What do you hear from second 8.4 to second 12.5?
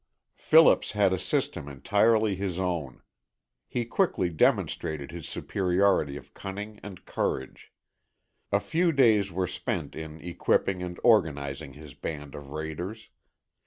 A few days were spent in equipping and organizing his band of